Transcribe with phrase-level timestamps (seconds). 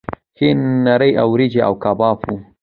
[0.37, 0.49] ښې
[0.85, 2.35] نرۍ وریجې او کباب وو.